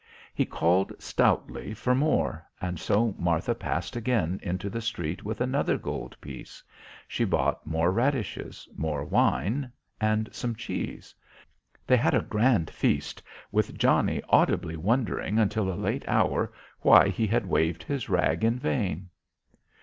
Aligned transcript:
He 0.33 0.47
called 0.47 0.93
stoutly 0.97 1.75
for 1.75 1.93
more, 1.93 2.43
and 2.59 2.79
so 2.79 3.13
Martha 3.19 3.53
passed 3.53 3.95
again 3.95 4.39
into 4.41 4.67
the 4.67 4.81
street 4.81 5.23
with 5.23 5.39
another 5.39 5.77
gold 5.77 6.17
piece. 6.21 6.63
She 7.07 7.23
bought 7.23 7.67
more 7.67 7.91
radishes, 7.91 8.67
more 8.75 9.05
wine 9.05 9.71
and 9.99 10.27
some 10.33 10.55
cheese. 10.55 11.13
They 11.85 11.97
had 11.97 12.15
a 12.15 12.23
grand 12.23 12.71
feast, 12.71 13.21
with 13.51 13.77
Johnnie 13.77 14.23
audibly 14.27 14.75
wondering 14.75 15.37
until 15.37 15.71
a 15.71 15.77
late 15.77 16.07
hour 16.07 16.51
why 16.79 17.09
he 17.09 17.27
had 17.27 17.45
waved 17.45 17.83
his 17.83 18.09
rag 18.09 18.43
in 18.43 18.57
vain. 18.57 19.07